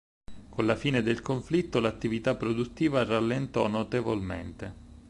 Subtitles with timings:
[0.49, 4.73] Con la fine del conflitto, l'attività produttiva rallentò notevolmente.